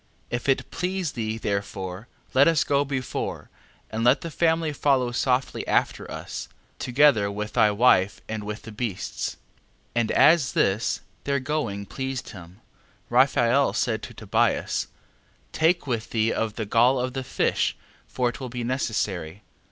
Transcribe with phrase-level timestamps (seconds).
[0.31, 0.35] 11:3.
[0.37, 3.51] If it please thee therefore, let us go before,
[3.91, 8.71] and let the family follow softly after us, together with thy wife, and with the
[8.71, 9.37] beasts.
[9.95, 10.01] 11:4.
[10.01, 12.61] And as this their going pleased him,
[13.11, 14.87] Raphael said to Tobias:
[15.51, 17.77] Take with thee of the gall of the fish,
[18.07, 19.43] for it will be necessary.